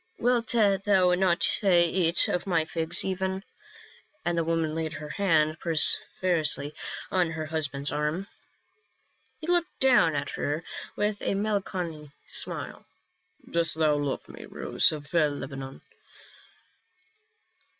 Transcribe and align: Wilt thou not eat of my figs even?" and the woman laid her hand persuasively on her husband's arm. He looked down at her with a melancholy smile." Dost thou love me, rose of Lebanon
Wilt 0.17 0.47
thou 0.47 1.13
not 1.13 1.45
eat 1.63 2.27
of 2.27 2.47
my 2.47 2.65
figs 2.65 3.05
even?" 3.05 3.43
and 4.25 4.35
the 4.35 4.43
woman 4.43 4.73
laid 4.73 4.93
her 4.93 5.09
hand 5.09 5.59
persuasively 5.59 6.73
on 7.11 7.29
her 7.29 7.45
husband's 7.45 7.91
arm. 7.91 8.25
He 9.37 9.45
looked 9.45 9.79
down 9.79 10.15
at 10.15 10.31
her 10.31 10.63
with 10.95 11.21
a 11.21 11.35
melancholy 11.35 12.09
smile." 12.25 12.83
Dost 13.51 13.75
thou 13.75 13.95
love 13.97 14.27
me, 14.27 14.45
rose 14.47 14.91
of 14.91 15.13
Lebanon 15.13 15.81